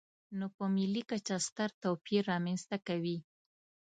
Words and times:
نو 0.37 0.45
په 0.55 0.63
ملي 0.75 1.03
کچه 1.09 1.35
ستر 1.47 1.69
توپیر 1.83 2.21
رامنځته 2.31 2.77
کوي. 2.87 3.17